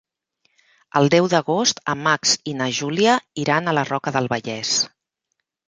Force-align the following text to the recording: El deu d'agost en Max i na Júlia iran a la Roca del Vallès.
El 1.01 1.09
deu 1.15 1.27
d'agost 1.33 1.83
en 1.93 2.01
Max 2.09 2.33
i 2.53 2.57
na 2.63 2.71
Júlia 2.79 3.19
iran 3.45 3.67
a 3.73 3.77
la 3.81 3.87
Roca 3.93 4.17
del 4.19 4.33
Vallès. 4.37 4.77